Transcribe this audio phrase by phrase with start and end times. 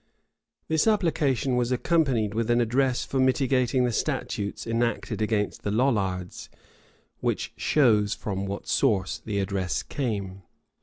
[0.35, 5.69] [*] This application was accompanied with an address for mitigating the statutes enacted against the
[5.69, 6.49] Lollards,
[7.19, 10.41] which shows from what source the address came.